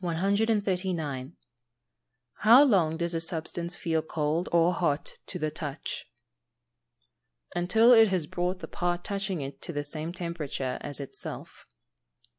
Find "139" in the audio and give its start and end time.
0.03-1.33